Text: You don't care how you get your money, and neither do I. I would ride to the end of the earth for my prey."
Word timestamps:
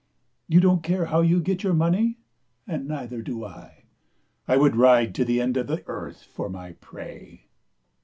You 0.47 0.59
don't 0.59 0.81
care 0.81 1.05
how 1.05 1.21
you 1.21 1.39
get 1.39 1.61
your 1.61 1.75
money, 1.75 2.17
and 2.65 2.87
neither 2.87 3.21
do 3.21 3.45
I. 3.45 3.83
I 4.47 4.57
would 4.57 4.75
ride 4.75 5.13
to 5.13 5.23
the 5.25 5.39
end 5.39 5.57
of 5.57 5.67
the 5.67 5.83
earth 5.85 6.23
for 6.23 6.49
my 6.49 6.71
prey." 6.71 7.45